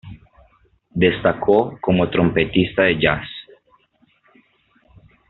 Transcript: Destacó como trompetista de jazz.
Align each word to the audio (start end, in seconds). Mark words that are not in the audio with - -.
Destacó 0.95 1.77
como 1.79 2.09
trompetista 2.09 2.81
de 2.85 2.99
jazz. 2.99 3.27